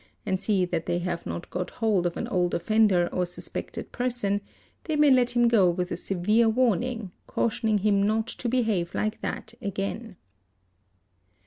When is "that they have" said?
0.65-1.27